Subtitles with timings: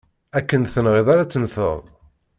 [0.37, 1.81] Akken tenɣiḍ ara temmteḍ!